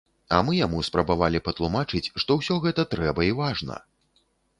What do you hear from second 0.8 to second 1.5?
спрабавалі